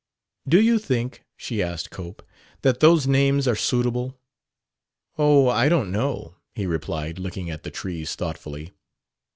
[0.47, 2.25] Do you think," she asked Cope,
[2.63, 4.19] "that those names are suitable?"
[5.15, 8.73] "Oh, I don't know," he replied, looking at the trees thoughtfully.